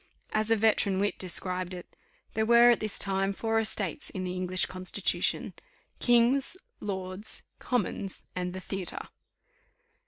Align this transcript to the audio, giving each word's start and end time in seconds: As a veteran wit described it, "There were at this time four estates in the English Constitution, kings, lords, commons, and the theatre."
As 0.31 0.49
a 0.49 0.55
veteran 0.55 0.97
wit 0.97 1.19
described 1.19 1.75
it, 1.75 1.95
"There 2.33 2.43
were 2.43 2.71
at 2.71 2.79
this 2.79 2.97
time 2.97 3.33
four 3.33 3.59
estates 3.59 4.09
in 4.09 4.23
the 4.23 4.33
English 4.33 4.65
Constitution, 4.65 5.53
kings, 5.99 6.57
lords, 6.79 7.43
commons, 7.59 8.23
and 8.35 8.51
the 8.53 8.59
theatre." 8.61 9.09